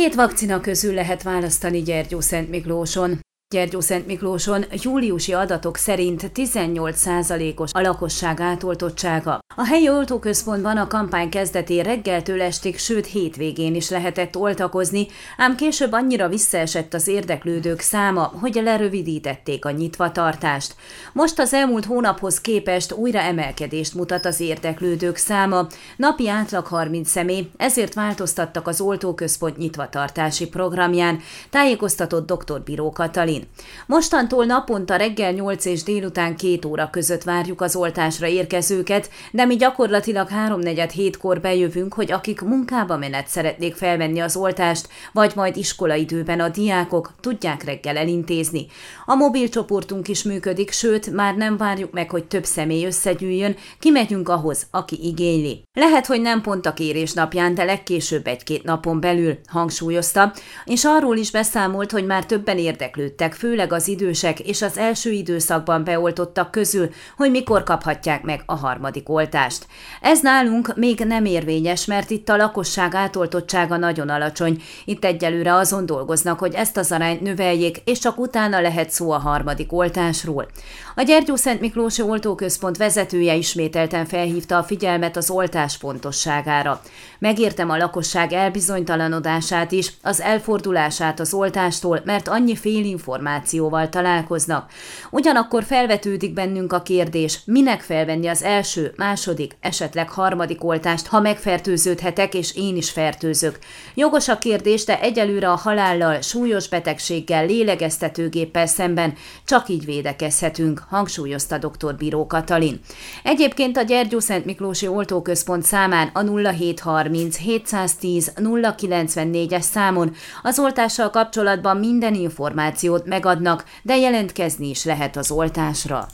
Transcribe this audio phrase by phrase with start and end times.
[0.00, 3.18] Két vakcina közül lehet választani Gyergyó Szent Miklóson.
[3.54, 9.38] Gyergyó Szent Miklóson júliusi adatok szerint 18%-os a lakosság átoltottsága.
[9.56, 15.92] A helyi oltóközpontban a kampány kezdetén reggeltől estig, sőt hétvégén is lehetett oltakozni, ám később
[15.92, 20.74] annyira visszaesett az érdeklődők száma, hogy lerövidítették a nyitvatartást.
[21.12, 27.50] Most az elmúlt hónaphoz képest újra emelkedést mutat az érdeklődők száma, napi átlag 30 személy,
[27.56, 31.20] ezért változtattak az oltóközpont nyitvatartási programján,
[31.50, 32.60] tájékoztatott dr.
[32.62, 33.39] Bíró Katalin.
[33.86, 39.56] Mostantól naponta reggel 8 és délután 2 óra között várjuk az oltásra érkezőket, de mi
[39.56, 46.40] gyakorlatilag 3-4 kor bejövünk, hogy akik munkába menet szeretnék felvenni az oltást, vagy majd iskolaidőben
[46.40, 48.66] a diákok tudják reggel elintézni.
[49.06, 54.28] A mobil csoportunk is működik, sőt, már nem várjuk meg, hogy több személy összegyűjjön, kimegyünk
[54.28, 55.62] ahhoz, aki igényli.
[55.72, 60.32] Lehet, hogy nem pont a kérés napján, de legkésőbb egy-két napon belül, hangsúlyozta,
[60.64, 65.10] és arról is beszámolt, hogy már többen érdeklődtek emberek, főleg az idősek és az első
[65.10, 69.66] időszakban beoltottak közül, hogy mikor kaphatják meg a harmadik oltást.
[70.00, 74.62] Ez nálunk még nem érvényes, mert itt a lakosság átoltottsága nagyon alacsony.
[74.84, 79.18] Itt egyelőre azon dolgoznak, hogy ezt az arányt növeljék, és csak utána lehet szó a
[79.18, 80.46] harmadik oltásról.
[80.94, 86.80] A Gyergyó Szent Miklósi Oltóközpont vezetője ismételten felhívta a figyelmet az oltás fontosságára.
[87.18, 94.70] Megértem a lakosság elbizonytalanodását is, az elfordulását az oltástól, mert annyi félinformáció információval találkoznak.
[95.10, 102.34] Ugyanakkor felvetődik bennünk a kérdés, minek felvenni az első, második, esetleg harmadik oltást, ha megfertőződhetek,
[102.34, 103.58] és én is fertőzök.
[103.94, 111.58] Jogos a kérdés, de egyelőre a halállal, súlyos betegséggel, lélegeztetőgéppel szemben csak így védekezhetünk, hangsúlyozta
[111.58, 111.96] dr.
[111.96, 112.80] Bíró Katalin.
[113.22, 121.76] Egyébként a Gyergyó Szent Miklósi Oltóközpont számán a 0730 710 094-es számon az oltással kapcsolatban
[121.76, 126.08] minden információt megadnak, de jelentkezni is lehet az oltásra.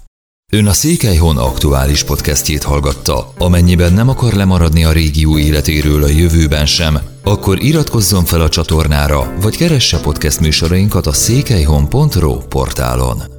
[0.52, 3.32] Ön a Székelyhon aktuális podcastjét hallgatta.
[3.38, 9.34] Amennyiben nem akar lemaradni a régió életéről a jövőben sem, akkor iratkozzon fel a csatornára,
[9.40, 13.35] vagy keresse podcast műsorainkat a székelyhon.pro portálon.